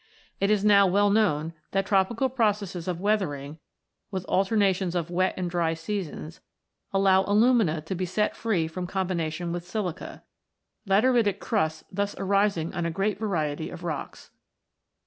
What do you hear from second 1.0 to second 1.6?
known